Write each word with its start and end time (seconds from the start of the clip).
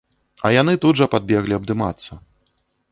А 0.47 0.51
яны 0.61 0.73
тут 0.85 0.93
жа 1.01 1.09
падбеглі 1.13 1.53
абдымацца. 1.59 2.21